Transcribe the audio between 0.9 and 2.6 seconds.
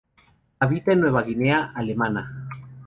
en Nueva Guinea Alemana.